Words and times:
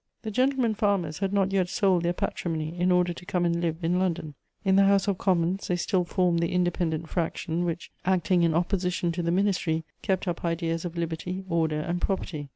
The 0.23 0.31
"gentlemen 0.31 0.73
farmers" 0.73 1.19
had 1.19 1.31
not 1.31 1.51
yet 1.53 1.69
sold 1.69 2.01
their 2.01 2.11
patrimony 2.11 2.75
in 2.75 2.91
order 2.91 3.13
to 3.13 3.23
come 3.23 3.45
and 3.45 3.61
live 3.61 3.83
in 3.83 3.99
London; 3.99 4.33
in 4.65 4.75
the 4.75 4.85
House 4.85 5.07
of 5.07 5.19
Commons 5.19 5.67
they 5.67 5.75
still 5.75 6.05
formed 6.05 6.39
the 6.39 6.51
independent 6.53 7.07
fraction 7.07 7.65
which, 7.65 7.91
acting 8.03 8.41
in 8.41 8.55
opposition 8.55 9.11
to 9.11 9.21
the 9.21 9.29
Ministry, 9.29 9.83
kept 10.01 10.27
up 10.27 10.43
ideas 10.43 10.85
of 10.85 10.97
liberty, 10.97 11.43
order 11.47 11.81
and 11.81 12.01
property. 12.01 12.49